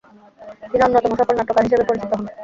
[0.63, 2.25] তিনি অন্যতম সফল নাট্যকার হিসেবে পরিচিত হন।